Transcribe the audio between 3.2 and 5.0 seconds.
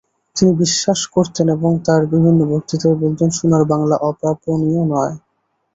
সোনার বাংলা অপ্রাপণীয়